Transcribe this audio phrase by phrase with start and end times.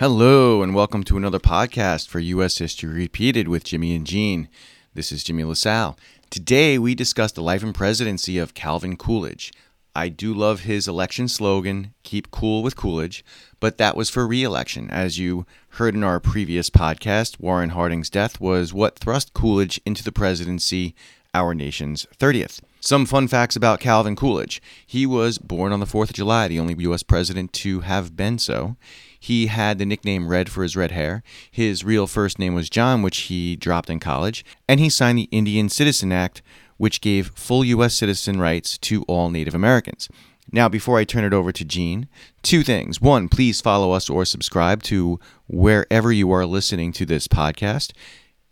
[0.00, 2.58] Hello, and welcome to another podcast for U.S.
[2.58, 4.48] History Repeated with Jimmy and Jean.
[4.92, 5.96] This is Jimmy LaSalle.
[6.30, 9.52] Today, we discuss the life and presidency of Calvin Coolidge.
[9.94, 13.24] I do love his election slogan, Keep Cool with Coolidge,
[13.60, 14.90] but that was for re election.
[14.90, 20.02] As you heard in our previous podcast, Warren Harding's death was what thrust Coolidge into
[20.02, 20.96] the presidency,
[21.32, 22.60] our nation's 30th.
[22.80, 24.60] Some fun facts about Calvin Coolidge.
[24.86, 27.02] He was born on the 4th of July, the only U.S.
[27.02, 28.76] president to have been so.
[29.24, 31.22] He had the nickname Red for his red hair.
[31.50, 34.44] His real first name was John, which he dropped in college.
[34.68, 36.42] And he signed the Indian Citizen Act,
[36.76, 37.94] which gave full U.S.
[37.94, 40.10] citizen rights to all Native Americans.
[40.52, 42.06] Now, before I turn it over to Jean,
[42.42, 43.00] two things.
[43.00, 47.92] One, please follow us or subscribe to wherever you are listening to this podcast.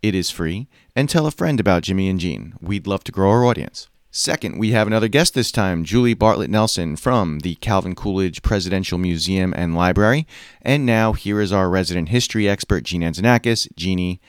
[0.01, 0.67] It is free.
[0.95, 2.55] And tell a friend about Jimmy and Jean.
[2.59, 3.89] We'd love to grow our audience.
[4.15, 8.99] Second, we have another guest this time, Julie Bartlett Nelson from the Calvin Coolidge Presidential
[8.99, 10.27] Museum and Library.
[10.61, 13.67] And now here is our resident history expert, Jean Anzanakis.
[13.75, 14.21] Jeannie,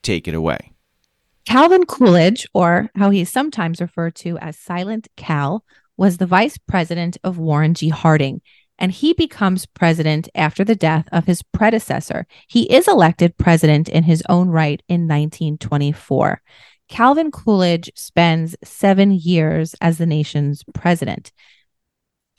[0.00, 0.70] take it away.
[1.44, 5.64] Calvin Coolidge, or how he is sometimes referred to as Silent Cal,
[5.96, 7.88] was the vice president of Warren G.
[7.88, 8.42] Harding,
[8.78, 12.28] and he becomes president after the death of his predecessor.
[12.46, 16.40] He is elected president in his own right in 1924.
[16.92, 21.32] Calvin Coolidge spends seven years as the nation's president.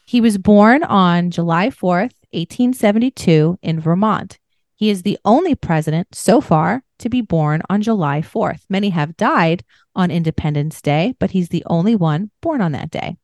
[0.05, 4.37] He was born on July 4th, 1872, in Vermont.
[4.75, 8.61] He is the only president so far to be born on July 4th.
[8.69, 9.63] Many have died
[9.95, 13.17] on Independence Day, but he's the only one born on that day.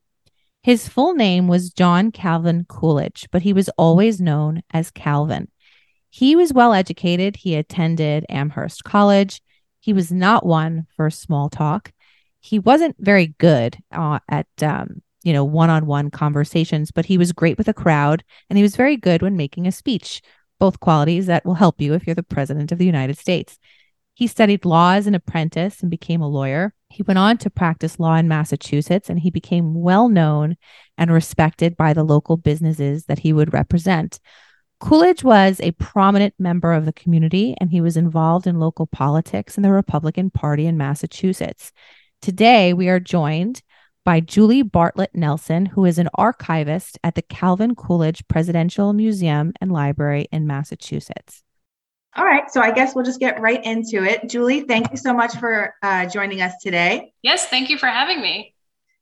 [0.64, 5.46] His full name was John Calvin Coolidge, but he was always known as Calvin.
[6.10, 7.36] He was well educated.
[7.36, 9.40] He attended Amherst College.
[9.80, 11.92] He was not one for small talk.
[12.40, 17.18] He wasn't very good uh, at, um, you know, one on one conversations, but he
[17.18, 20.22] was great with a crowd and he was very good when making a speech,
[20.58, 23.58] both qualities that will help you if you're the president of the United States.
[24.14, 26.74] He studied law as an apprentice and became a lawyer.
[26.90, 30.56] He went on to practice law in Massachusetts and he became well known
[30.98, 34.20] and respected by the local businesses that he would represent.
[34.80, 39.58] Coolidge was a prominent member of the community and he was involved in local politics
[39.58, 41.70] in the Republican Party in Massachusetts.
[42.22, 43.62] Today, we are joined
[44.06, 49.70] by Julie Bartlett Nelson, who is an archivist at the Calvin Coolidge Presidential Museum and
[49.70, 51.42] Library in Massachusetts.
[52.16, 54.30] All right, so I guess we'll just get right into it.
[54.30, 57.12] Julie, thank you so much for uh, joining us today.
[57.22, 58.54] Yes, thank you for having me.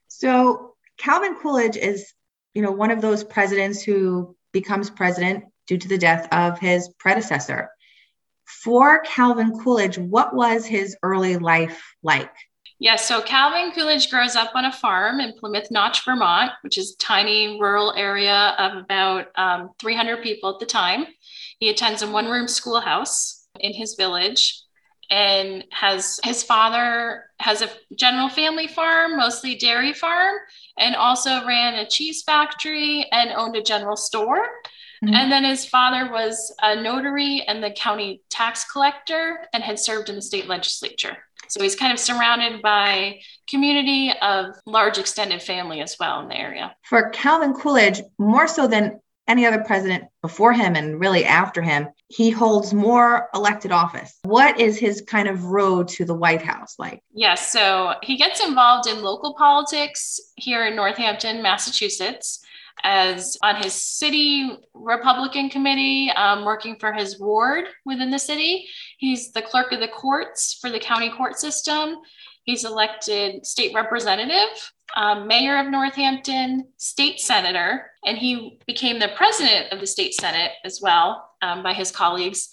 [0.09, 2.13] So, Calvin Coolidge is,
[2.53, 6.89] you know, one of those presidents who becomes president due to the death of his
[6.99, 7.71] predecessor.
[8.65, 12.33] For Calvin Coolidge, what was his early life like?
[12.81, 16.93] Yes, so Calvin Coolidge grows up on a farm in Plymouth Notch, Vermont, which is
[16.93, 21.07] a tiny rural area of about um, 300 people at the time.
[21.59, 24.63] He attends a one room schoolhouse in his village
[25.11, 30.37] and has his father has a general family farm, mostly dairy farm,
[30.79, 34.47] and also ran a cheese factory and owned a general store.
[35.05, 35.15] Mm-hmm.
[35.15, 40.09] And then his father was a notary and the county tax collector and had served
[40.09, 41.17] in the state legislature.
[41.49, 46.37] So he's kind of surrounded by community of large extended family as well in the
[46.37, 46.75] area.
[46.83, 51.89] For Calvin Coolidge, more so than any other president before him and really after him,
[52.09, 54.19] he holds more elected office.
[54.25, 57.03] What is his kind of road to the White House like?
[57.13, 62.41] Yes, so he gets involved in local politics here in Northampton, Massachusetts
[62.85, 68.67] as on his city Republican committee, um, working for his ward within the city.
[68.99, 71.97] He's the clerk of the courts for the county court system.
[72.45, 79.71] He's elected state representative, um, mayor of Northampton, state senator, and he became the president
[79.73, 82.49] of the state senate as well um, by his colleagues,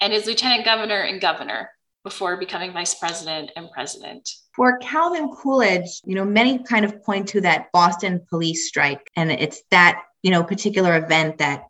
[0.00, 1.70] and is lieutenant governor and governor
[2.04, 4.30] before becoming vice president and president.
[4.54, 9.32] For Calvin Coolidge, you know, many kind of point to that Boston police strike, and
[9.32, 11.64] it's that, you know, particular event that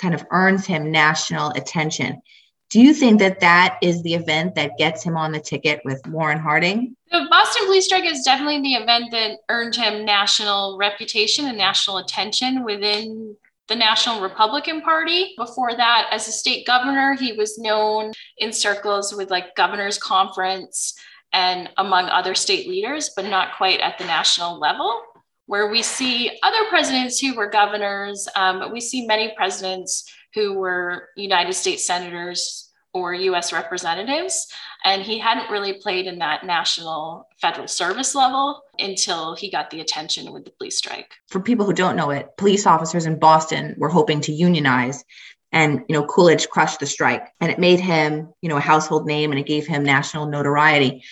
[0.00, 2.22] kind of earns him national attention.
[2.70, 6.00] Do you think that that is the event that gets him on the ticket with
[6.06, 6.96] Warren Harding?
[7.10, 11.98] The Boston police strike is definitely the event that earned him national reputation and national
[11.98, 13.36] attention within
[13.66, 15.32] the National Republican Party.
[15.36, 20.94] Before that, as a state governor, he was known in circles with like governor's conference
[21.32, 25.02] and among other state leaders, but not quite at the national level.
[25.46, 30.04] Where we see other presidents who were governors, um, but we see many presidents
[30.34, 34.48] who were United States senators or US representatives.
[34.84, 39.80] And he hadn't really played in that national federal service level until he got the
[39.80, 41.12] attention with the police strike.
[41.28, 45.04] For people who don't know it, police officers in Boston were hoping to unionize
[45.52, 49.06] And, you know, Coolidge crushed the strike and it made him, you know, a household
[49.06, 51.02] name and it gave him national notoriety.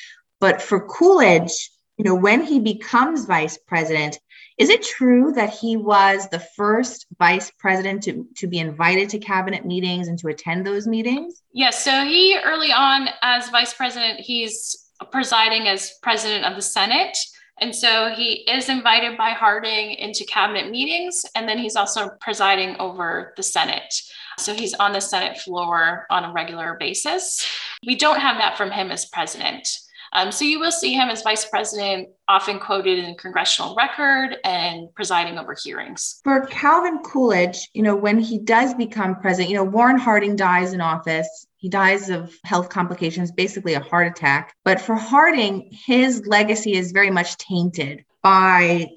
[0.40, 4.20] But for Coolidge, you know, when he becomes vice president,
[4.56, 9.18] is it true that he was the first vice president to, to be invited to
[9.18, 11.42] cabinet meetings and to attend those meetings?
[11.52, 11.84] Yes.
[11.84, 14.76] So he early on, as vice president, he's
[15.12, 17.16] presiding as president of the Senate.
[17.60, 22.76] And so he is invited by Harding into cabinet meetings, and then he's also presiding
[22.78, 23.94] over the Senate.
[24.38, 27.46] So he's on the Senate floor on a regular basis.
[27.86, 29.68] We don't have that from him as president.
[30.12, 34.88] Um, so you will see him as vice president, often quoted in congressional record and
[34.94, 36.20] presiding over hearings.
[36.24, 40.72] For Calvin Coolidge, you know, when he does become president, you know, Warren Harding dies
[40.72, 41.46] in office.
[41.58, 44.54] He dies of health complications, basically a heart attack.
[44.64, 48.88] But for Harding, his legacy is very much tainted by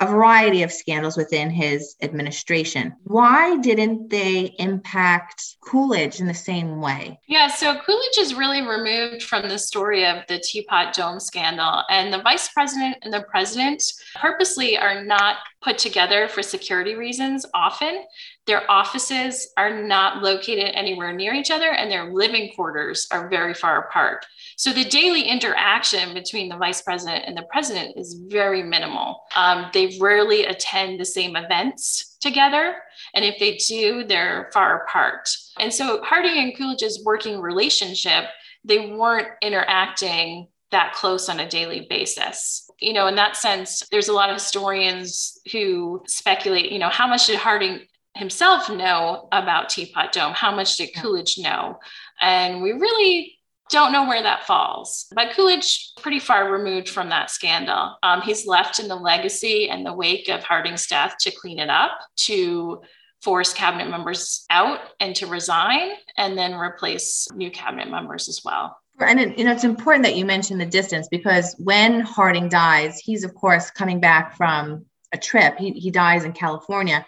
[0.00, 2.94] a variety of scandals within his administration.
[3.04, 7.20] Why didn't they impact Coolidge in the same way?
[7.28, 12.10] Yeah, so Coolidge is really removed from the story of the Teapot Dome scandal, and
[12.10, 13.82] the vice president and the president
[14.14, 18.02] purposely are not put together for security reasons often.
[18.50, 23.54] Their offices are not located anywhere near each other, and their living quarters are very
[23.54, 24.26] far apart.
[24.56, 29.22] So the daily interaction between the vice president and the president is very minimal.
[29.36, 32.74] Um, they rarely attend the same events together.
[33.14, 35.28] And if they do, they're far apart.
[35.60, 38.24] And so Harding and Coolidge's working relationship,
[38.64, 42.68] they weren't interacting that close on a daily basis.
[42.80, 47.06] You know, in that sense, there's a lot of historians who speculate, you know, how
[47.06, 47.82] much did Harding
[48.20, 50.34] himself know about Teapot Dome?
[50.34, 51.80] How much did Coolidge know?
[52.20, 53.38] And we really
[53.70, 55.06] don't know where that falls.
[55.14, 57.96] But Coolidge, pretty far removed from that scandal.
[58.02, 61.70] Um, he's left in the legacy and the wake of Harding's death to clean it
[61.70, 62.82] up, to
[63.22, 68.76] force cabinet members out and to resign, and then replace new cabinet members as well.
[68.98, 72.98] And it, you know, it's important that you mention the distance because when Harding dies,
[72.98, 75.56] he's of course coming back from a trip.
[75.58, 77.06] He, he dies in California.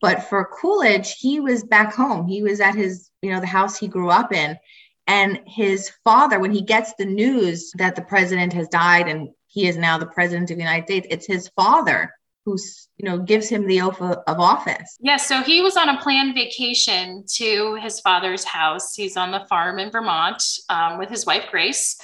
[0.00, 2.26] But for Coolidge, he was back home.
[2.26, 4.58] He was at his, you know, the house he grew up in.
[5.06, 9.68] And his father, when he gets the news that the president has died and he
[9.68, 12.12] is now the president of the United States, it's his father
[12.46, 14.96] who's you know gives him the oath of office.
[15.00, 18.94] Yes, yeah, so he was on a planned vacation to his father's house.
[18.94, 22.00] He's on the farm in Vermont um, with his wife Grace,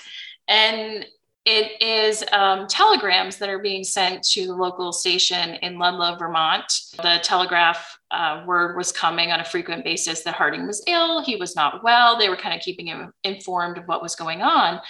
[0.49, 1.07] and
[1.45, 6.73] it is um, telegrams that are being sent to the local station in Ludlow, Vermont.
[6.97, 11.37] The telegraph uh, word was coming on a frequent basis that Harding was ill, he
[11.37, 12.17] was not well.
[12.17, 14.81] They were kind of keeping him informed of what was going on.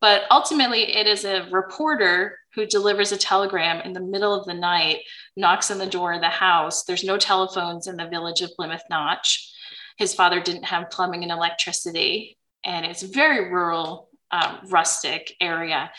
[0.00, 4.52] But ultimately, it is a reporter who delivers a telegram in the middle of the
[4.52, 4.98] night,
[5.36, 6.84] knocks on the door of the house.
[6.84, 9.50] There's no telephones in the village of Plymouth Notch.
[9.96, 15.90] His father didn't have plumbing and electricity, and it's very rural, uh, rustic area.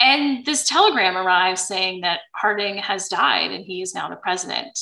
[0.00, 4.78] And this telegram arrives saying that Harding has died and he is now the president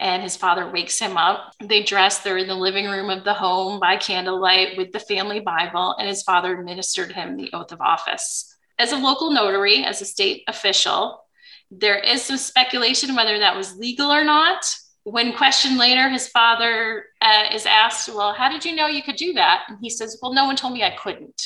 [0.00, 1.52] and his father wakes him up.
[1.60, 5.40] They dress, they're in the living room of the home by candlelight with the family
[5.40, 8.54] Bible, and his father administered him the oath of office.
[8.78, 11.24] As a local notary, as a state official,
[11.70, 14.64] there is some speculation whether that was legal or not.
[15.02, 19.16] When questioned later, his father uh, is asked, Well, how did you know you could
[19.16, 19.64] do that?
[19.68, 21.42] And he says, Well, no one told me I couldn't.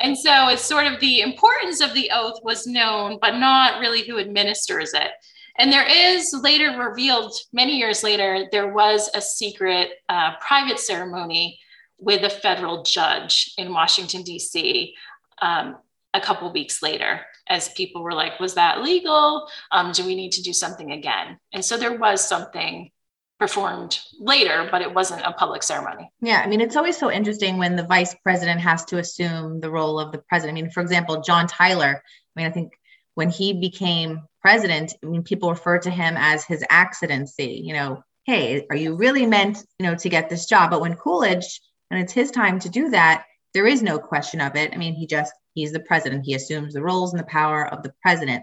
[0.00, 4.06] And so it's sort of the importance of the oath was known, but not really
[4.06, 5.10] who administers it.
[5.58, 11.58] And there is later revealed, many years later, there was a secret uh, private ceremony
[11.98, 14.94] with a federal judge in Washington, D.C.
[15.42, 15.76] Um,
[16.14, 19.48] a couple weeks later, as people were like, was that legal?
[19.72, 21.38] Um, do we need to do something again?
[21.52, 22.90] And so there was something
[23.38, 26.10] performed later, but it wasn't a public ceremony.
[26.20, 29.70] Yeah, I mean, it's always so interesting when the vice president has to assume the
[29.70, 30.58] role of the president.
[30.58, 32.72] I mean, for example, John Tyler, I mean, I think
[33.14, 38.02] when he became president, I mean, people refer to him as his accidency, you know,
[38.24, 40.70] hey, are you really meant, you know, to get this job?
[40.70, 44.54] But when Coolidge, and it's his time to do that, there is no question of
[44.56, 44.74] it.
[44.74, 46.26] I mean, he just, he's the president.
[46.26, 48.42] He assumes the roles and the power of the president.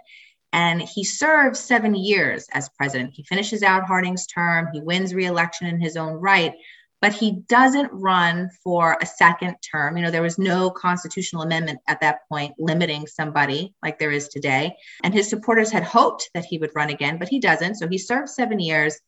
[0.56, 3.12] And he serves seven years as president.
[3.14, 4.70] He finishes out Harding's term.
[4.72, 6.54] He wins reelection in his own right
[7.02, 9.96] but he doesn't run for a second term.
[9.96, 14.28] You know, there was no constitutional amendment at that point limiting somebody like there is
[14.30, 14.76] today.
[15.04, 17.76] And his supporters had hoped that he would run again, but he doesn't.
[17.76, 19.00] So he served seven years.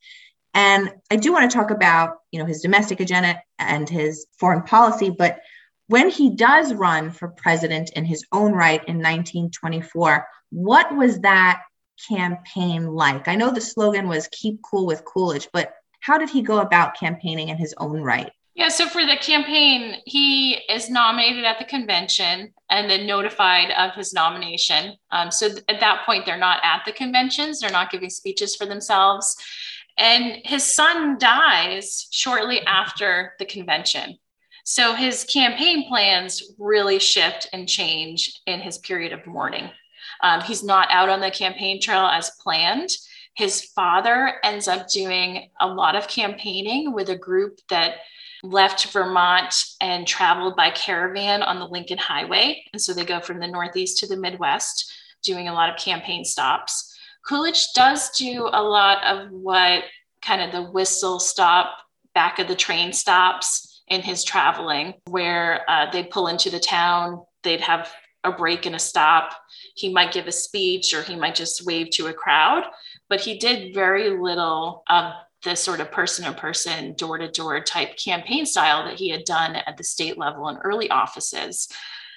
[0.54, 4.62] And I do want to talk about, you know, his domestic agenda and his foreign
[4.62, 5.40] policy, but
[5.88, 11.62] when he does run for president in his own right in 1924, what was that
[12.08, 13.28] campaign like?
[13.28, 16.98] I know the slogan was keep cool with Coolidge, but how did he go about
[16.98, 18.30] campaigning in his own right?
[18.54, 23.94] Yeah, so for the campaign, he is nominated at the convention and then notified of
[23.94, 24.96] his nomination.
[25.12, 28.56] Um, so th- at that point, they're not at the conventions, they're not giving speeches
[28.56, 29.36] for themselves.
[29.96, 34.18] And his son dies shortly after the convention.
[34.64, 39.70] So his campaign plans really shift and change in his period of mourning.
[40.22, 42.90] Um, he's not out on the campaign trail as planned.
[43.34, 47.96] His father ends up doing a lot of campaigning with a group that
[48.42, 52.64] left Vermont and traveled by caravan on the Lincoln Highway.
[52.72, 56.24] And so they go from the Northeast to the Midwest, doing a lot of campaign
[56.24, 56.96] stops.
[57.26, 59.84] Coolidge does do a lot of what
[60.22, 61.78] kind of the whistle stop
[62.14, 67.24] back of the train stops in his traveling, where uh, they'd pull into the town,
[67.42, 67.92] they'd have
[68.24, 69.32] a break and a stop.
[69.78, 72.64] He might give a speech or he might just wave to a crowd,
[73.08, 75.12] but he did very little of
[75.44, 79.24] the sort of person to person, door to door type campaign style that he had
[79.24, 81.68] done at the state level in early offices.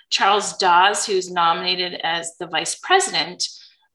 [0.09, 3.47] Charles Dawes, who's nominated as the vice president,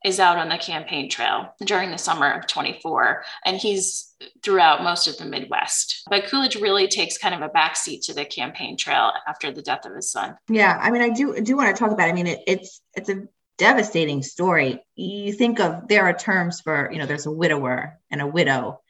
[0.04, 5.08] is out on the campaign trail during the summer of 24, and he's throughout most
[5.08, 6.04] of the Midwest.
[6.08, 9.84] But Coolidge really takes kind of a backseat to the campaign trail after the death
[9.84, 10.36] of his son.
[10.48, 12.08] Yeah, I mean, I do do want to talk about.
[12.08, 13.26] I mean, it, it's it's a
[13.58, 14.84] devastating story.
[14.94, 18.80] You think of there are terms for you know there's a widower and a widow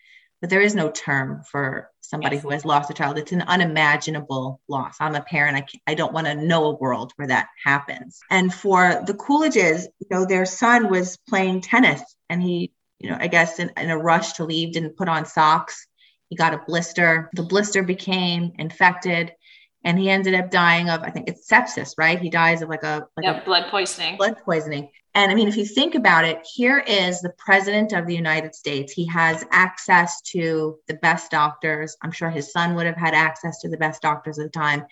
[0.41, 2.43] but there is no term for somebody yes.
[2.43, 3.19] who has lost a child.
[3.19, 4.97] It's an unimaginable loss.
[5.01, 5.57] I'm a parent.
[5.57, 8.21] I, I don't want to know a world where that happens.
[8.31, 13.17] And for the Coolidges, you know, their son was playing tennis and he, you know,
[13.19, 15.87] I guess in, in a rush to leave, didn't put on socks.
[16.29, 17.31] He got a blister.
[17.35, 19.33] The blister became infected
[19.87, 22.21] and he ended up dying of, I think it's sepsis, right?
[22.21, 24.17] He dies of like a, like yeah, a blood poisoning.
[24.17, 24.91] Blood poisoning.
[25.15, 28.57] And I mean, if you think about it, here is the president of the United
[28.57, 28.93] States.
[28.93, 31.97] He has access to the best doctors.
[32.03, 34.87] I'm sure his son would have had access to the best doctors at the time.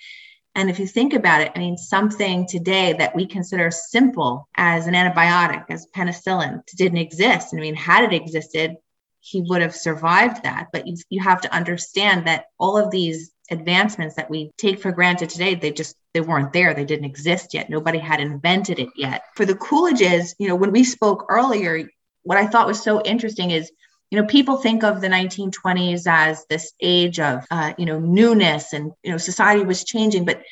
[0.55, 4.87] And if you think about it, I mean, something today that we consider simple as
[4.87, 7.53] an antibiotic, as penicillin, didn't exist.
[7.53, 8.77] I mean, had it existed,
[9.19, 10.69] he would have survived that.
[10.73, 14.93] But you, you have to understand that all of these advancements that we take for
[14.93, 16.75] granted today they just they weren't there.
[16.75, 17.69] They didn't exist yet.
[17.69, 19.25] Nobody had invented it yet.
[19.35, 21.89] For the coolidges you know when we spoke earlier
[22.23, 23.71] what i thought was so interesting is
[24.11, 28.73] you know people think of the 1920s as this age of uh, you know newness
[28.73, 30.43] and you know society was changing but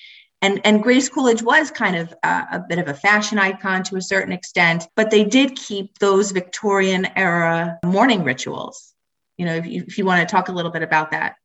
[0.41, 3.97] and and grace coolidge was kind of uh, a bit of a fashion icon to
[3.97, 8.93] a certain extent but they did keep those victorian era mourning rituals.
[9.39, 11.37] You know if you, if you want to talk a little bit about that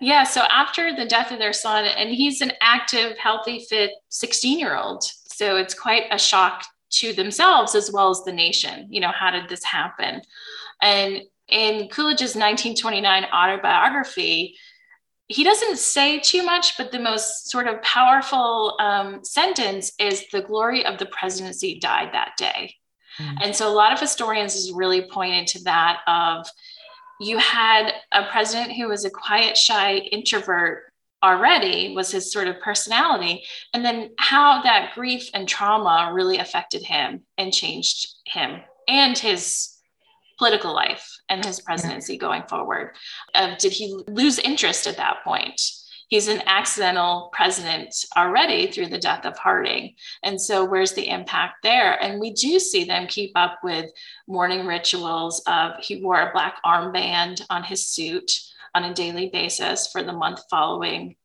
[0.00, 0.24] yeah.
[0.24, 4.76] So after the death of their son, and he's an active, healthy, fit 16 year
[4.76, 5.04] old.
[5.26, 8.86] So it's quite a shock to themselves as well as the nation.
[8.90, 10.22] You know, how did this happen?
[10.80, 14.56] And in Coolidge's 1929 autobiography,
[15.28, 20.42] he doesn't say too much, but the most sort of powerful um, sentence is the
[20.42, 22.74] glory of the presidency died that day.
[23.18, 23.36] Mm.
[23.42, 26.46] And so a lot of historians is really pointed to that of
[27.20, 30.84] you had a president who was a quiet, shy introvert
[31.22, 33.44] already was his sort of personality.
[33.74, 39.74] And then how that grief and trauma really affected him and changed him and his
[40.38, 42.20] political life and his presidency yeah.
[42.20, 42.94] going forward.
[43.34, 45.60] Uh, did he lose interest at that point
[46.08, 49.94] he's an accidental president already through the death of Harding.
[50.22, 52.02] And so, where's the impact there?
[52.02, 53.90] And we do see them keep up with
[54.26, 58.32] mourning rituals of he wore a black armband on his suit
[58.74, 61.16] on a daily basis for the month following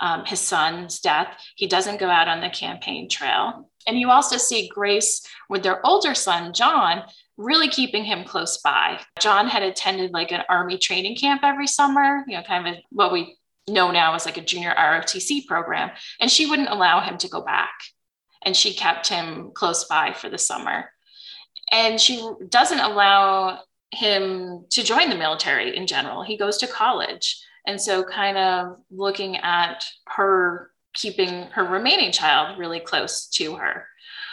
[0.00, 1.36] um, his son's death.
[1.56, 3.70] He doesn't go out on the campaign trail.
[3.86, 7.04] And you also see Grace with their older son, John,
[7.36, 9.00] really keeping him close by.
[9.20, 13.12] John had attended like an army training camp every summer, you know, kind of what
[13.12, 13.36] we
[13.68, 15.90] know now as like a junior ROTC program.
[16.20, 17.74] And she wouldn't allow him to go back.
[18.44, 20.90] And she kept him close by for the summer.
[21.72, 26.22] And she doesn't allow him to join the military in general.
[26.22, 27.42] He goes to college.
[27.66, 33.86] And so, kind of looking at her keeping her remaining child really close to her.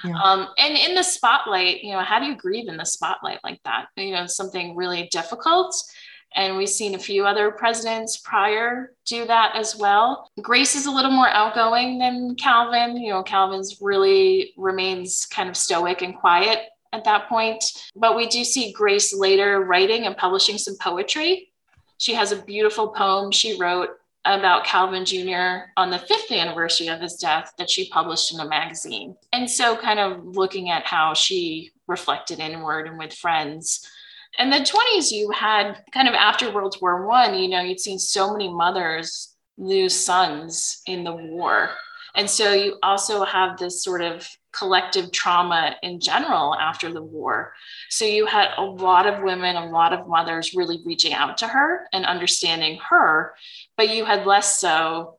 [0.03, 0.17] Yeah.
[0.21, 3.59] Um, and in the spotlight, you know, how do you grieve in the spotlight like
[3.65, 3.87] that?
[3.95, 5.75] You know, something really difficult
[6.35, 10.29] and we've seen a few other presidents prior do that as well.
[10.41, 12.97] Grace is a little more outgoing than Calvin.
[12.97, 17.63] You know, Calvin's really remains kind of stoic and quiet at that point.
[17.95, 21.49] But we do see Grace later writing and publishing some poetry.
[21.97, 23.89] She has a beautiful poem she wrote
[24.25, 25.69] about Calvin Jr.
[25.75, 29.17] on the fifth anniversary of his death that she published in a magazine.
[29.33, 33.85] And so, kind of looking at how she reflected inward and with friends
[34.39, 37.99] in the 20s you had kind of after world war one you know you'd seen
[37.99, 41.69] so many mothers lose sons in the war.
[42.15, 47.53] And so you also have this sort of collective trauma in general after the war.
[47.89, 51.47] So you had a lot of women a lot of mothers really reaching out to
[51.47, 53.33] her and understanding her
[53.77, 55.17] but you had less so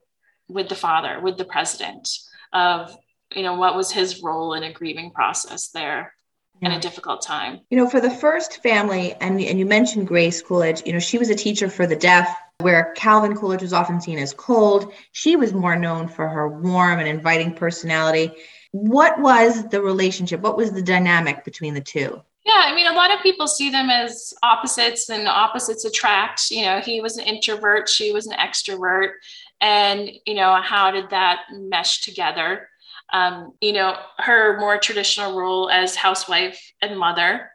[0.48, 2.08] with the father with the president
[2.52, 2.96] of
[3.34, 6.12] you know what was his role in a grieving process there
[6.60, 6.70] yeah.
[6.70, 7.60] in a difficult time.
[7.70, 11.18] You know, for the first family, and, and you mentioned Grace Coolidge, you know, she
[11.18, 14.92] was a teacher for the deaf, where Calvin Coolidge was often seen as cold.
[15.12, 18.30] She was more known for her warm and inviting personality.
[18.70, 20.40] What was the relationship?
[20.40, 22.22] What was the dynamic between the two?
[22.44, 26.50] Yeah, I mean, a lot of people see them as opposites and opposites attract.
[26.50, 29.12] You know, he was an introvert, she was an extrovert.
[29.60, 32.68] And, you know, how did that mesh together?
[33.14, 37.48] Um, you know, her more traditional role as housewife and mother.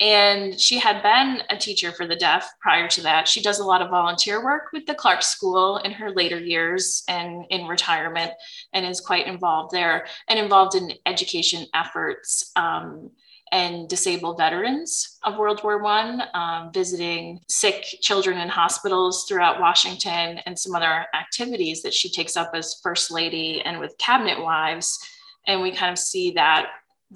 [0.00, 3.28] And she had been a teacher for the deaf prior to that.
[3.28, 7.02] She does a lot of volunteer work with the Clarke School in her later years
[7.08, 8.30] and in retirement,
[8.72, 12.52] and is quite involved there and involved in education efforts.
[12.56, 13.10] Um,
[13.52, 20.38] and disabled veterans of World War One, um, visiting sick children in hospitals throughout Washington,
[20.46, 24.98] and some other activities that she takes up as First Lady and with cabinet wives.
[25.46, 26.66] And we kind of see that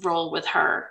[0.03, 0.89] role with her.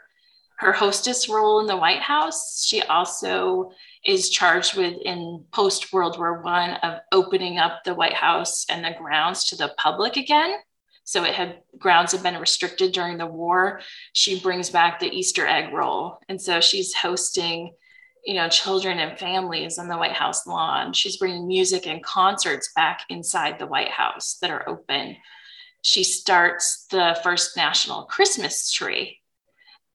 [0.57, 3.73] Her hostess role in the White House, she also
[4.05, 8.85] is charged with in post World War One of opening up the White House and
[8.85, 10.55] the grounds to the public again
[11.04, 13.80] so it had grounds had been restricted during the war.
[14.12, 16.18] She brings back the Easter egg roll.
[16.28, 17.73] And so she's hosting,
[18.25, 20.92] you know, children and families on the White House lawn.
[20.92, 25.16] She's bringing music and concerts back inside the White House that are open.
[25.82, 29.18] She starts the first national Christmas tree.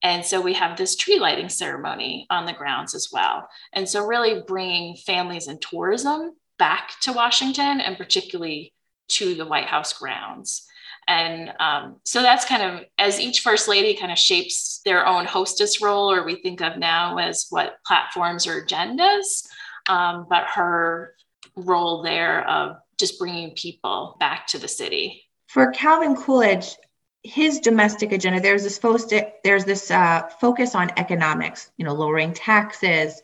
[0.04, 3.48] And so we have this tree lighting ceremony on the grounds as well.
[3.74, 8.74] And so, really bringing families and tourism back to Washington and particularly
[9.10, 10.68] to the White House grounds.
[11.08, 15.26] And um, so that's kind of as each first lady kind of shapes their own
[15.26, 19.48] hostess role, or we think of now as what platforms or agendas.
[19.88, 21.14] Um, but her
[21.56, 25.24] role there of just bringing people back to the city.
[25.48, 26.76] For Calvin Coolidge,
[27.24, 28.98] his domestic agenda, there's this fo-
[29.44, 33.22] there's this uh, focus on economics, you know, lowering taxes,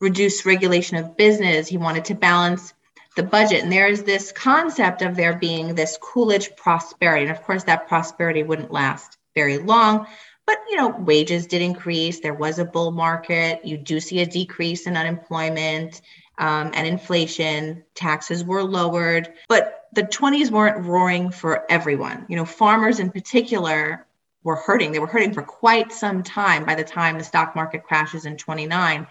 [0.00, 1.68] reduce regulation of business.
[1.68, 2.74] He wanted to balance
[3.16, 3.62] the budget.
[3.62, 7.26] And there is this concept of there being this Coolidge prosperity.
[7.26, 10.06] And of course, that prosperity wouldn't last very long.
[10.46, 12.20] But you know, wages did increase.
[12.20, 13.64] There was a bull market.
[13.64, 16.00] You do see a decrease in unemployment
[16.38, 17.84] um, and inflation.
[17.94, 22.26] Taxes were lowered, but the 20s weren't roaring for everyone.
[22.28, 24.06] You know, farmers in particular
[24.42, 24.90] were hurting.
[24.90, 28.36] They were hurting for quite some time by the time the stock market crashes in
[28.36, 29.06] 29.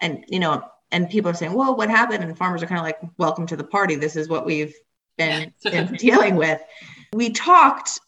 [0.00, 2.84] And you know, and people are saying, "Well, what happened?" And farmers are kind of
[2.84, 3.96] like, "Welcome to the party.
[3.96, 4.74] This is what we've
[5.16, 6.60] been, been dealing with."
[7.12, 8.00] We talked,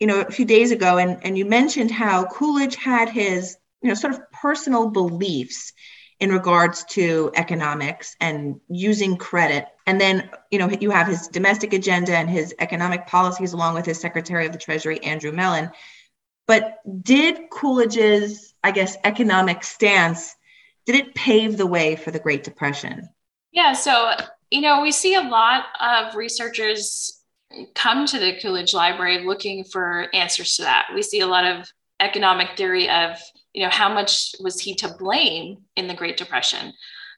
[0.00, 3.88] you know, a few days ago, and and you mentioned how Coolidge had his, you
[3.88, 5.72] know, sort of personal beliefs
[6.18, 9.66] in regards to economics and using credit.
[9.86, 13.84] And then, you know, you have his domestic agenda and his economic policies, along with
[13.84, 15.70] his Secretary of the Treasury, Andrew Mellon.
[16.46, 20.35] But did Coolidge's, I guess, economic stance
[20.86, 23.08] did it pave the way for the Great Depression?
[23.52, 24.12] Yeah, so
[24.50, 27.20] you know, we see a lot of researchers
[27.74, 30.88] come to the Coolidge Library looking for answers to that.
[30.94, 31.68] We see a lot of
[32.00, 33.18] economic theory of,
[33.54, 36.72] you know, how much was he to blame in the Great Depression?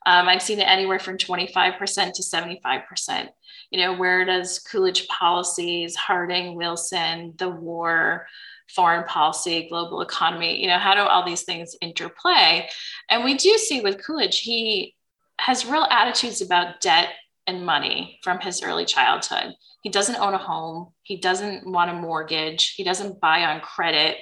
[0.06, 3.28] Um, I've seen it anywhere from 25% to 75%.
[3.70, 8.26] You know, where does Coolidge policies, Harding, Wilson, the war,
[8.74, 12.68] foreign policy, global economy, you know, how do all these things interplay?
[13.10, 14.94] And we do see with Coolidge, he
[15.40, 17.10] has real attitudes about debt
[17.46, 19.54] and money from his early childhood.
[19.82, 24.18] He doesn't own a home, he doesn't want a mortgage, he doesn't buy on credit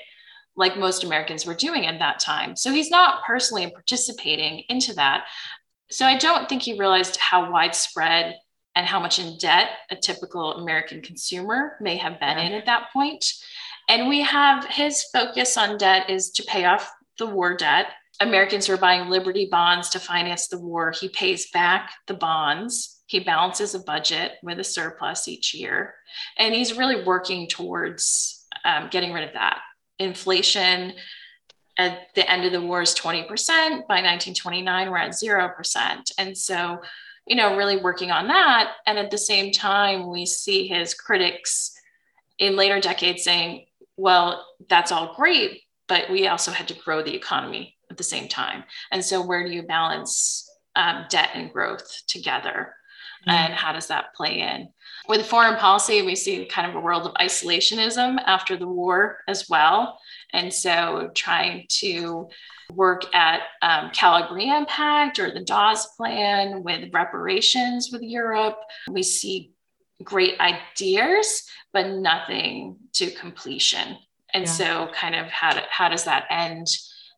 [0.57, 2.57] like most Americans were doing at that time.
[2.57, 5.27] So he's not personally participating into that.
[5.91, 8.37] So I don't think he realized how widespread
[8.75, 12.89] and how much in debt a typical American consumer may have been in at that
[12.93, 13.25] point.
[13.89, 17.87] And we have his focus on debt is to pay off the war debt.
[18.21, 20.93] Americans are buying Liberty bonds to finance the war.
[20.99, 23.03] He pays back the bonds.
[23.07, 25.95] He balances a budget with a surplus each year.
[26.39, 29.61] And he's really working towards um, getting rid of that.
[29.99, 30.95] Inflation
[31.79, 33.29] at the end of the war is 20%.
[33.29, 36.13] By 1929, we're at 0%.
[36.19, 36.81] And so,
[37.27, 38.73] you know, really working on that.
[38.87, 41.73] And at the same time, we see his critics
[42.39, 43.66] in later decades saying,
[43.97, 48.29] well, that's all great, but we also had to grow the economy at the same
[48.29, 48.65] time.
[48.93, 52.75] And so, where do you balance um, debt and growth together?
[53.27, 53.31] Mm-hmm.
[53.31, 54.69] And how does that play in?
[55.09, 59.49] With foreign policy, we see kind of a world of isolationism after the war as
[59.49, 59.99] well.
[60.33, 62.29] And so, trying to
[62.73, 68.59] work at um, Kellogg-Briand Pact or the Dawes Plan with reparations with Europe.
[68.91, 69.53] We see
[70.03, 73.97] great ideas, but nothing to completion.
[74.35, 74.51] And yeah.
[74.51, 76.69] so, kind of, how, how does that end?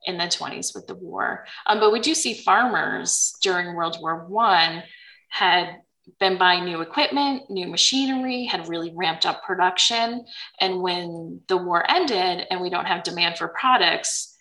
[0.05, 1.45] in the 20s with the war.
[1.67, 4.83] Um, but we do see farmers during World War One
[5.29, 5.81] had
[6.19, 10.25] been buying new equipment, new machinery, had really ramped up production.
[10.61, 14.35] And when the war ended and we don't have demand for products,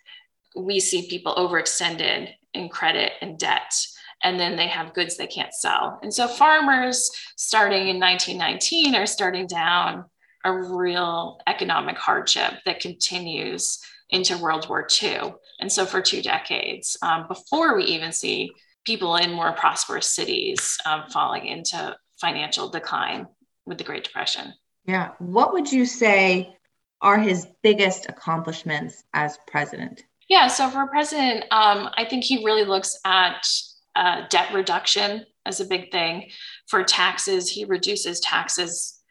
[0.55, 3.73] we see people overextended in credit and debt.
[4.23, 5.99] And then they have goods they can't sell.
[6.01, 10.05] And so farmers starting in 1919 are starting down
[10.43, 15.33] a real economic hardship that continues into World War II.
[15.59, 18.51] And so for two decades, um, before we even see
[18.85, 23.27] people in more prosperous cities um, falling into financial decline
[23.65, 24.53] with the Great Depression.
[24.85, 25.11] Yeah.
[25.19, 26.55] What would you say
[27.01, 30.03] are his biggest accomplishments as president?
[30.29, 30.47] Yeah.
[30.47, 33.45] So for president, um, I think he really looks at
[33.97, 36.29] uh, debt reduction as a big thing.
[36.67, 39.01] For taxes, he reduces taxes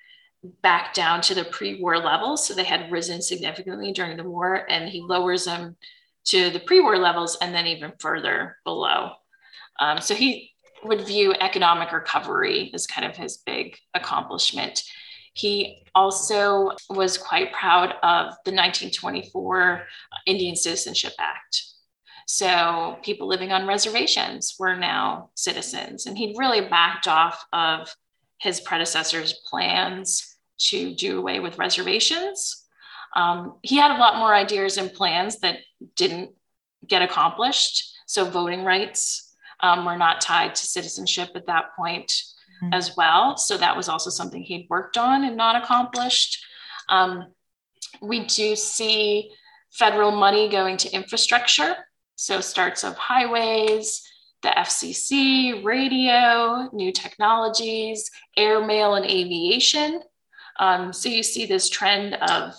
[0.62, 2.46] back down to the pre-war levels.
[2.46, 5.77] So they had risen significantly during the war, and he lowers them
[6.27, 9.11] to the pre-war levels and then even further below.
[9.81, 10.53] Um, so he
[10.85, 14.83] would view economic recovery as kind of his big accomplishment.
[15.35, 19.85] He also was quite proud of the 1924
[20.27, 21.62] Indian Citizenship Act.
[22.27, 27.95] So people living on reservations were now citizens, and he really backed off of
[28.39, 32.65] his predecessor's plans to do away with reservations.
[33.15, 35.59] Um, he had a lot more ideas and plans that
[35.95, 36.33] didn't
[36.87, 37.95] get accomplished.
[38.07, 42.11] So voting rights um, were not tied to citizenship at that point
[42.62, 42.73] mm-hmm.
[42.73, 43.37] as well.
[43.37, 46.45] So that was also something he'd worked on and not accomplished.
[46.89, 47.33] Um,
[48.03, 49.31] we do see
[49.71, 51.77] federal money going to infrastructure.
[52.17, 54.03] So starts of highways,
[54.43, 60.03] the FCC, radio, new technologies, airmail and aviation.
[60.59, 62.55] Um, so you see this trend of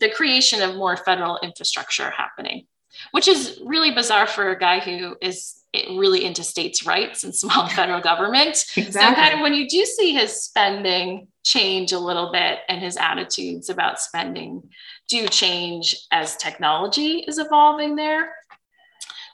[0.00, 2.66] the creation of more federal infrastructure happening,
[3.12, 7.68] which is really bizarre for a guy who is really into states' rights and small
[7.80, 8.64] federal government.
[8.76, 8.92] Exactly.
[8.92, 12.96] So, kind of when you do see his spending change a little bit and his
[12.96, 14.70] attitudes about spending
[15.08, 18.34] do change as technology is evolving there,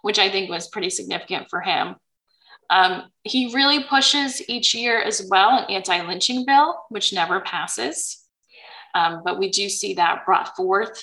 [0.03, 1.97] which I think was pretty significant for him.
[2.71, 8.25] Um, he really pushes each year as well an anti lynching bill, which never passes.
[8.95, 11.03] Um, but we do see that brought forth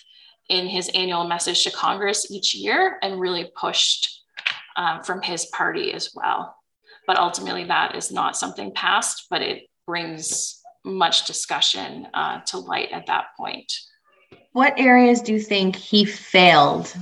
[0.49, 4.23] in his annual message to Congress each year and really pushed
[4.77, 6.56] um, from his party as well.
[7.06, 12.91] But ultimately, that is not something passed, but it brings much discussion uh, to light
[12.91, 13.71] at that point.
[14.54, 16.94] What areas do you think he failed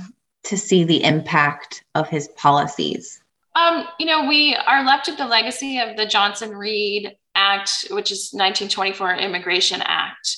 [0.44, 3.20] to see the impact of his policies?
[3.54, 8.12] Um, you know, we are left with the legacy of the Johnson Reed Act, which
[8.12, 10.36] is 1924 Immigration Act.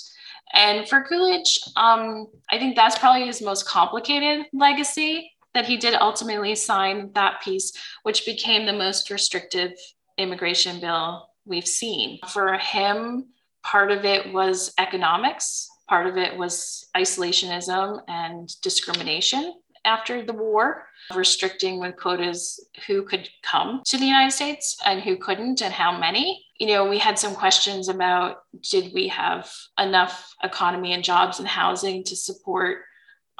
[0.53, 5.95] And for Coolidge, um, I think that's probably his most complicated legacy that he did
[5.95, 7.73] ultimately sign that piece,
[8.05, 9.73] which became the most restrictive
[10.17, 12.19] immigration bill we've seen.
[12.29, 13.27] For him,
[13.65, 20.87] part of it was economics, part of it was isolationism and discrimination after the war,
[21.15, 25.97] restricting with quotas who could come to the United States and who couldn't and how
[25.99, 26.45] many.
[26.59, 28.39] You know, we had some questions about
[28.71, 32.79] did we have enough economy and jobs and housing to support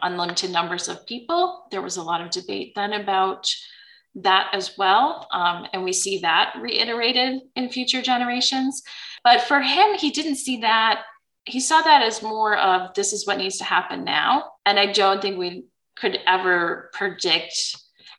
[0.01, 1.67] unlimited numbers of people?
[1.71, 3.53] There was a lot of debate then about
[4.15, 5.29] that as well.
[5.33, 8.83] Um, and we see that reiterated in future generations.
[9.23, 11.03] But for him, he didn't see that.
[11.45, 14.51] He saw that as more of this is what needs to happen now.
[14.67, 15.65] And I don't think we
[15.97, 17.77] could ever predict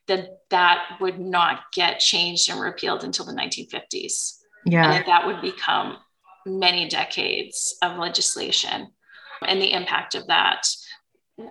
[0.08, 4.38] that that would not get changed and repealed until the 1950s.
[4.66, 4.84] Yeah.
[4.84, 5.98] And that, that would become
[6.46, 8.88] many decades of legislation
[9.46, 10.68] and the impact of that.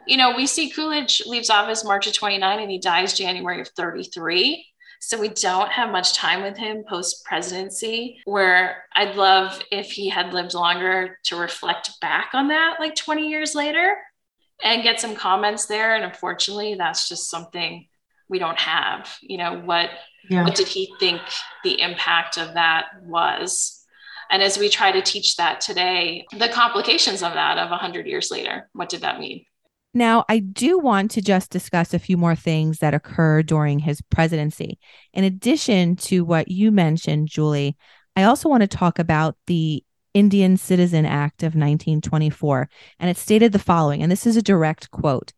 [0.06, 3.68] You know, we see Coolidge leaves office March of 29 and he dies January of
[3.68, 4.66] 33.
[5.00, 10.08] So we don't have much time with him post presidency, where I'd love if he
[10.08, 13.96] had lived longer to reflect back on that like 20 years later
[14.62, 15.94] and get some comments there.
[15.94, 17.86] And unfortunately, that's just something
[18.28, 19.16] we don't have.
[19.22, 19.90] You know, what
[20.28, 20.44] yeah.
[20.44, 21.22] what did he think
[21.64, 23.74] the impact of that was?
[24.30, 28.30] And as we try to teach that today, the complications of that of 100 years
[28.30, 29.46] later, what did that mean?
[29.94, 34.00] Now, I do want to just discuss a few more things that occur during his
[34.02, 34.78] presidency.
[35.12, 37.76] In addition to what you mentioned, Julie,
[38.14, 39.82] I also want to talk about the
[40.14, 42.68] Indian Citizen Act of 1924.
[42.98, 45.32] And it stated the following, and this is a direct quote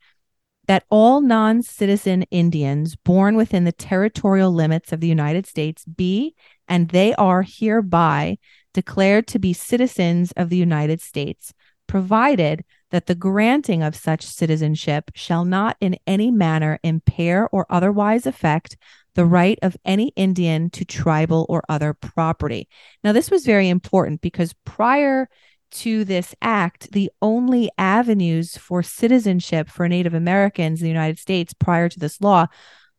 [0.67, 6.35] that all non citizen Indians born within the territorial limits of the United States be,
[6.69, 8.39] and they are hereby
[8.73, 11.53] declared to be citizens of the United States,
[11.87, 18.27] provided that the granting of such citizenship shall not in any manner impair or otherwise
[18.27, 18.77] affect
[19.15, 19.31] the mm.
[19.31, 22.69] right of any Indian to tribal or other property.
[23.03, 25.29] Now, this was very important because prior
[25.73, 31.53] to this act, the only avenues for citizenship for Native Americans in the United States
[31.53, 32.47] prior to this law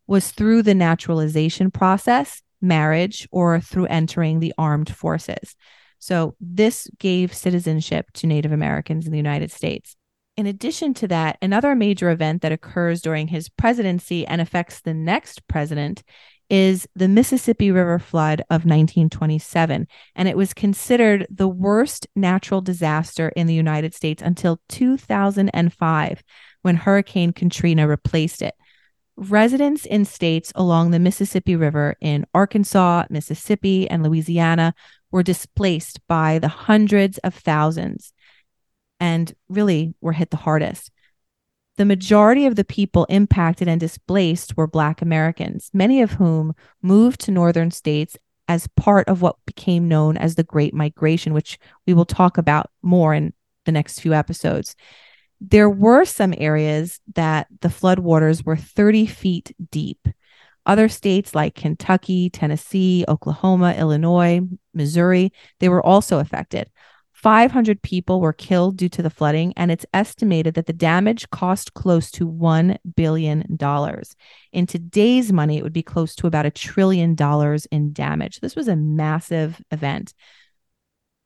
[0.08, 5.56] was through the naturalization process, marriage, or through entering the armed forces.
[6.02, 9.96] So, this gave citizenship to Native Americans in the United States.
[10.36, 14.96] In addition to that, another major event that occurs during his presidency and affects the
[14.96, 16.02] next president
[16.50, 19.88] is the Mississippi River flood of 1927.
[20.16, 26.24] And it was considered the worst natural disaster in the United States until 2005,
[26.64, 28.56] when Hurricane Katrina replaced it.
[29.18, 34.74] Residents in states along the Mississippi River in Arkansas, Mississippi, and Louisiana
[35.12, 38.13] were displaced by the hundreds of thousands
[39.00, 40.91] and really were hit the hardest.
[41.78, 47.21] The majority of the people impacted and displaced were Black Americans, many of whom moved
[47.21, 51.93] to northern states as part of what became known as the Great Migration, which we
[51.93, 53.34] will talk about more in
[53.65, 54.76] the next few episodes.
[55.39, 60.08] There were some areas that the floodwaters were 30 feet deep.
[60.65, 64.41] Other states like Kentucky, Tennessee, Oklahoma, Illinois,
[64.74, 66.69] Missouri, they were also affected.
[67.13, 71.76] 500 people were killed due to the flooding, and it's estimated that the damage cost
[71.76, 73.58] close to $1 billion.
[74.52, 78.39] In today's money, it would be close to about a trillion dollars in damage.
[78.39, 80.15] This was a massive event.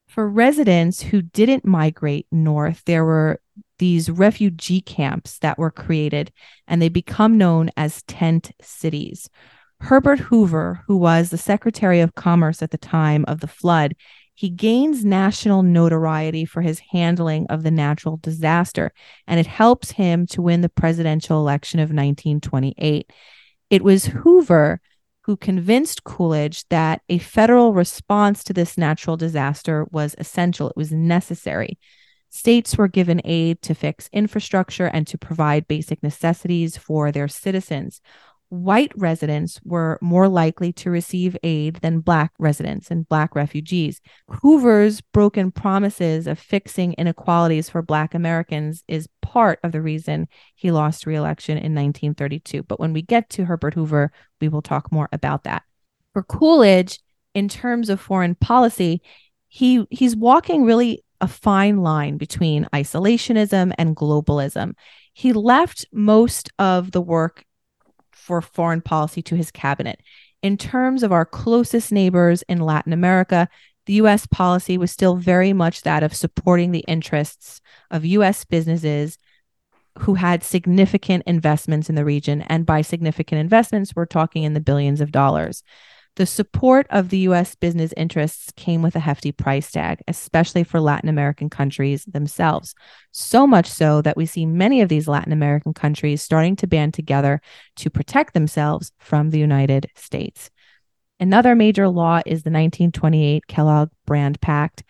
[0.10, 3.40] For residents who didn't migrate north, there were
[3.80, 6.32] these refugee camps that were created,
[6.68, 9.30] and they become known as tent cities.
[9.82, 13.96] Herbert Hoover, who was the Secretary of Commerce at the time of the flood,
[14.34, 18.92] he gains national notoriety for his handling of the natural disaster,
[19.28, 23.12] and it helps him to win the presidential election of 1928.
[23.70, 24.82] It was Hoover
[25.22, 30.92] who convinced Coolidge that a federal response to this natural disaster was essential, it was
[30.92, 31.80] necessary.
[32.36, 38.02] States were given aid to fix infrastructure and to provide basic necessities for their citizens
[38.50, 44.02] white residents were more likely to receive aid than black residents and black refugees.
[44.30, 50.72] Hoover's broken promises of fixing inequalities for black Americans is part of the reason he
[50.72, 52.64] lost reelection in 1932.
[52.64, 55.64] But when we get to Herbert Hoover, we will talk more about that.
[56.14, 57.00] For Coolidge,
[57.34, 59.02] in terms of foreign policy,
[59.48, 64.74] he he's walking really a fine line between isolationism and globalism.
[65.12, 67.44] He left most of the work
[68.12, 70.00] for foreign policy to his cabinet.
[70.44, 73.50] In terms of our closest neighbors in Latin America,
[73.88, 77.60] the US policy was still very much that of supporting the interests
[77.90, 79.18] of US businesses
[80.00, 82.44] who had significant investments in the region.
[82.44, 85.64] And by significant investments, we're talking in the billions of dollars.
[86.16, 90.80] The support of the US business interests came with a hefty price tag, especially for
[90.80, 92.74] Latin American countries themselves.
[93.12, 96.94] So much so that we see many of these Latin American countries starting to band
[96.94, 97.42] together
[97.78, 100.50] to protect themselves from the United States.
[101.20, 104.84] Another major law is the 1928 Kellogg Briand Pact.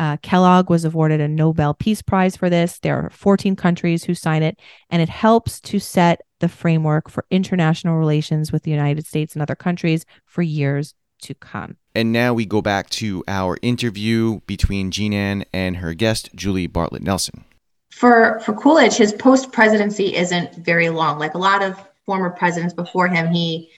[0.00, 2.78] Uh, Kellogg was awarded a Nobel Peace Prize for this.
[2.78, 4.58] There are 14 countries who sign it,
[4.88, 9.42] and it helps to set the framework for international relations with the United States and
[9.42, 11.76] other countries for years to come.
[11.94, 16.66] And now we go back to our interview between Jean Ann and her guest, Julie
[16.66, 17.44] Bartlett Nelson.
[17.92, 21.18] For, for Coolidge, his post presidency isn't very long.
[21.18, 23.70] Like a lot of former presidents before him, he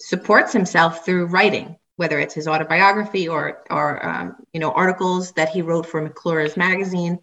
[0.00, 5.50] supports himself through writing, whether it's his autobiography or, or um, you know, articles that
[5.50, 7.18] he wrote for McClure's magazine.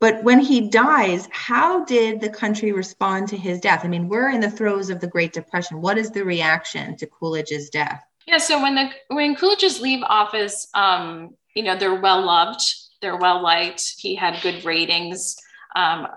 [0.00, 3.84] But when he dies, how did the country respond to his death?
[3.84, 5.82] I mean, we're in the throes of the Great Depression.
[5.82, 8.02] What is the reaction to Coolidge's death?
[8.26, 12.62] Yeah, so when the when Coolidge's leave office, um, you know, they're well loved,
[13.02, 13.84] they're well liked.
[13.98, 15.36] He had good ratings
[15.76, 16.08] um,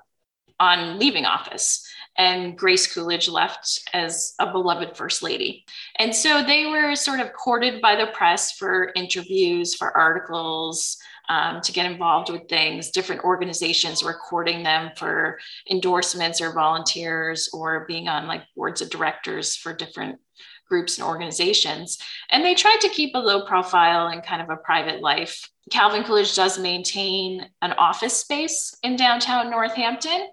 [0.59, 1.85] on leaving office,
[2.17, 5.65] and Grace Coolidge left as a beloved first lady.
[5.97, 10.97] And so they were sort of courted by the press for interviews, for articles,
[11.29, 17.85] um, to get involved with things, different organizations recording them for endorsements or volunteers or
[17.87, 20.19] being on like boards of directors for different
[20.67, 21.99] groups and organizations.
[22.31, 25.49] And they tried to keep a low profile and kind of a private life.
[25.71, 30.27] Calvin Coolidge does maintain an office space in downtown Northampton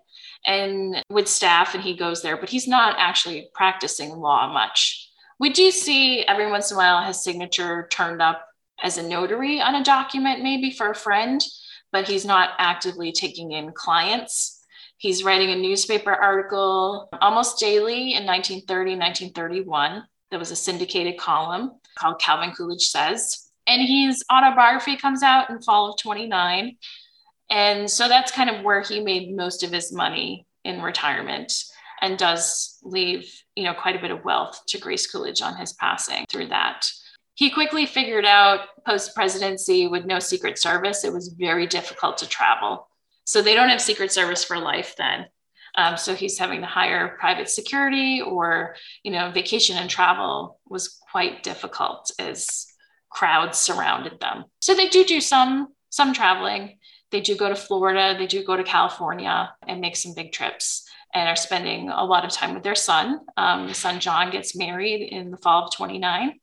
[0.46, 5.10] and with staff, and he goes there, but he's not actually practicing law much.
[5.38, 8.46] We do see every once in a while his signature turned up
[8.82, 11.42] as a notary on a document, maybe for a friend,
[11.92, 14.64] but he's not actively taking in clients.
[14.98, 20.04] He's writing a newspaper article almost daily in 1930, 1931.
[20.30, 23.50] There was a syndicated column called Calvin Coolidge Says.
[23.66, 26.76] And his autobiography comes out in fall of 29.
[27.50, 31.52] And so that's kind of where he made most of his money in retirement
[32.02, 35.72] and does leave, you know, quite a bit of wealth to Grace Coolidge on his
[35.72, 36.90] passing through that.
[37.34, 42.28] He quickly figured out post presidency with no Secret Service, it was very difficult to
[42.28, 42.88] travel.
[43.24, 45.26] So they don't have Secret Service for life then.
[45.76, 50.98] Um, so he's having to hire private security or, you know, vacation and travel was
[51.10, 52.66] quite difficult as
[53.10, 54.44] crowds surrounded them.
[54.60, 56.75] So they do do some some traveling.
[57.10, 60.88] They do go to Florida, they do go to California and make some big trips
[61.14, 63.20] and are spending a lot of time with their son.
[63.36, 66.38] Um, son John gets married in the fall of 29.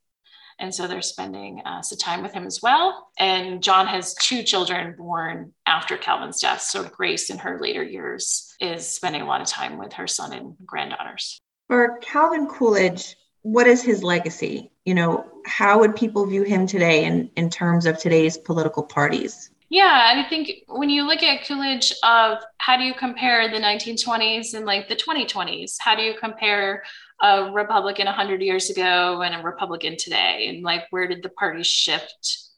[0.60, 3.10] And so they're spending uh, some time with him as well.
[3.18, 6.62] And John has two children born after Calvin's death.
[6.62, 10.32] So Grace, in her later years, is spending a lot of time with her son
[10.34, 11.40] and granddaughters.
[11.68, 14.72] For Calvin Coolidge, what is his legacy?
[14.86, 19.50] You know, how would people view him today in, in terms of today's political parties?
[19.74, 24.54] Yeah, I think when you look at Coolidge of how do you compare the 1920s
[24.54, 25.78] and like the 2020s?
[25.80, 26.84] How do you compare
[27.24, 30.46] a Republican 100 years ago and a Republican today?
[30.48, 32.52] And like, where did the parties shift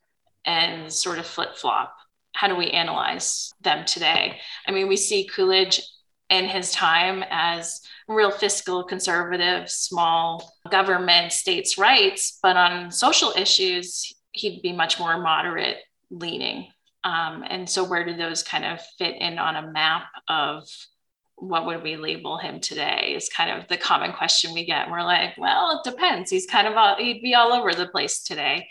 [0.46, 1.96] and sort of flip flop?
[2.34, 4.42] How do we analyze them today?
[4.68, 5.84] I mean, we see Coolidge
[6.30, 14.12] in his time as real fiscal conservative, small government, states' rights, but on social issues,
[14.34, 15.78] he'd be much more moderate
[16.12, 16.68] leaning.
[17.06, 20.68] Um, and so, where do those kind of fit in on a map of
[21.38, 24.84] what would we label him today is kind of the common question we get.
[24.84, 26.32] And we're like, well, it depends.
[26.32, 28.68] He's kind of, all, he'd be all over the place today.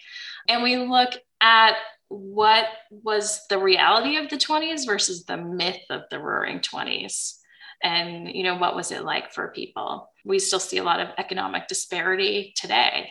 [0.48, 1.74] And we look at
[2.08, 7.34] what was the reality of the 20s versus the myth of the roaring 20s.
[7.82, 10.08] And, you know, what was it like for people?
[10.24, 13.10] We still see a lot of economic disparity today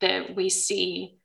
[0.00, 1.18] that we see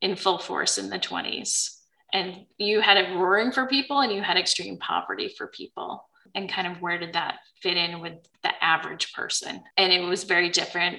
[0.00, 1.77] in full force in the 20s.
[2.12, 6.08] And you had it roaring for people and you had extreme poverty for people.
[6.34, 9.62] And kind of where did that fit in with the average person?
[9.76, 10.98] And it was very different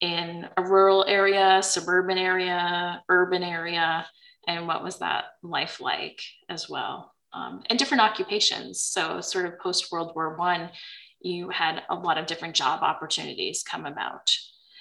[0.00, 4.06] in a rural area suburban area urban area
[4.46, 7.12] and what was that life like as well?
[7.32, 8.80] Um, and different occupations.
[8.80, 10.70] So sort of post world war one
[11.20, 14.30] you had a lot of different job opportunities come about.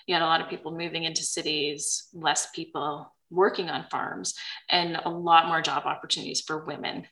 [0.05, 4.35] You had a lot of people moving into cities less people working on farms
[4.69, 7.05] and a lot more job opportunities for women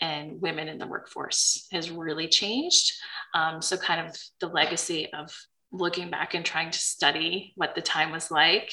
[0.00, 2.92] and women in the workforce has really changed.
[3.34, 5.34] Um, so, kind of the legacy of
[5.72, 8.72] looking back and trying to study what the time was like,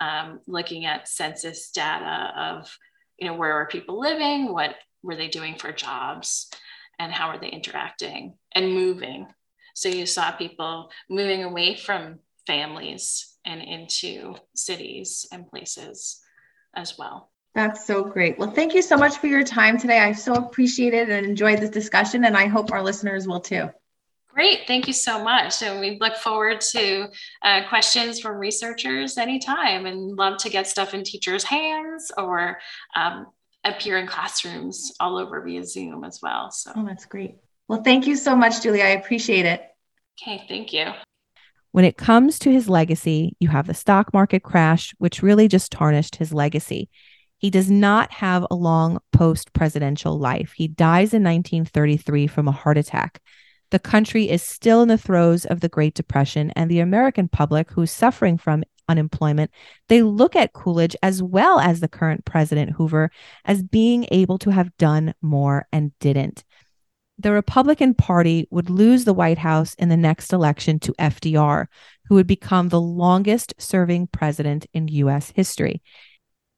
[0.00, 2.76] um, looking at census data of,
[3.18, 6.50] you know, where are people living, what were they doing for jobs,
[6.98, 9.26] and how are they interacting and moving.
[9.74, 16.20] So, you saw people moving away from families and into cities and places
[16.74, 17.30] as well.
[17.54, 18.36] That's so great.
[18.38, 20.00] Well, thank you so much for your time today.
[20.00, 23.70] I so appreciated and enjoyed this discussion, and I hope our listeners will too.
[24.28, 24.66] Great.
[24.66, 25.62] Thank you so much.
[25.62, 27.06] And we look forward to
[27.42, 32.58] uh, questions from researchers anytime and love to get stuff in teachers' hands or
[32.96, 33.26] um,
[33.62, 36.50] appear in classrooms all over via Zoom as well.
[36.50, 37.36] So, oh, that's great.
[37.68, 38.82] Well, thank you so much, Julie.
[38.82, 39.62] I appreciate it.
[40.20, 40.44] Okay.
[40.48, 40.92] Thank you.
[41.74, 45.72] When it comes to his legacy, you have the stock market crash, which really just
[45.72, 46.88] tarnished his legacy.
[47.38, 50.52] He does not have a long post presidential life.
[50.54, 53.20] He dies in 1933 from a heart attack.
[53.72, 57.72] The country is still in the throes of the Great Depression, and the American public
[57.72, 59.50] who's suffering from unemployment,
[59.88, 63.10] they look at Coolidge as well as the current president Hoover
[63.44, 66.44] as being able to have done more and didn't.
[67.18, 71.66] The Republican Party would lose the White House in the next election to FDR,
[72.06, 75.32] who would become the longest serving president in U.S.
[75.34, 75.80] history.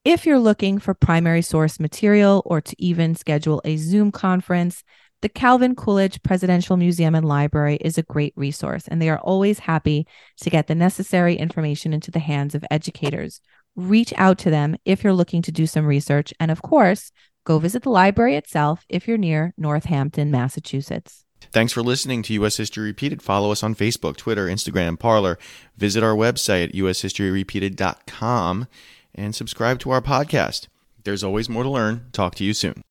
[0.05, 4.83] If you're looking for primary source material or to even schedule a Zoom conference,
[5.21, 9.59] the Calvin Coolidge Presidential Museum and Library is a great resource, and they are always
[9.59, 10.07] happy
[10.41, 13.41] to get the necessary information into the hands of educators.
[13.75, 17.13] Reach out to them if you're looking to do some research, and of course,
[17.47, 21.25] Go visit the library itself if you're near Northampton, Massachusetts.
[21.53, 22.57] Thanks for listening to U.S.
[22.57, 23.23] History Repeated.
[23.23, 25.39] Follow us on Facebook, Twitter, Instagram, Parler.
[25.77, 28.67] Visit our website at ushistoryrepeated.com
[29.15, 30.67] and subscribe to our podcast.
[31.05, 32.07] There's always more to learn.
[32.11, 32.83] Talk to you soon.